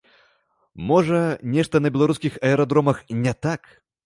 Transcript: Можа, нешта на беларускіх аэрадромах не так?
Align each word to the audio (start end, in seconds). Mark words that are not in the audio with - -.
Можа, 0.91 1.19
нешта 1.57 1.83
на 1.87 1.93
беларускіх 1.99 2.41
аэрадромах 2.49 3.05
не 3.23 3.37
так? 3.49 3.73